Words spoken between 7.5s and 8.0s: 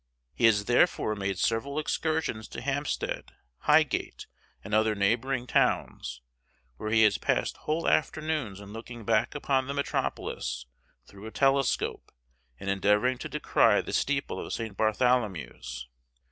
whole